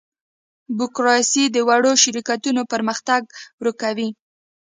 بوروکراسي 0.77 1.43
د 1.55 1.57
وړو 1.67 1.91
شرکتونو 2.03 2.61
پرمختګ 2.73 3.21
ورو 3.59 3.71
کوي. 3.81 4.09